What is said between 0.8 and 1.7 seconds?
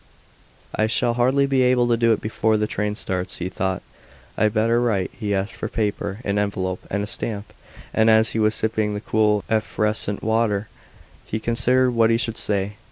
shall hardly be